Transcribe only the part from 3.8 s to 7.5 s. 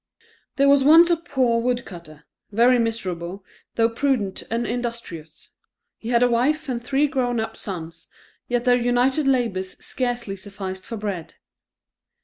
prudent and industrious; he had a wife and three grown